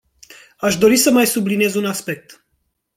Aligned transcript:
Aș 0.57 0.77
dori 0.77 0.95
să 0.97 1.11
mai 1.11 1.25
subliniez 1.25 1.75
un 1.75 1.85
aspect. 1.85 2.45